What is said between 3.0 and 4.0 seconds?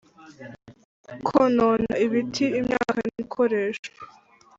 n ibikoresho